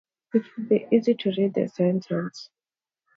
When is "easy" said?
0.91-1.13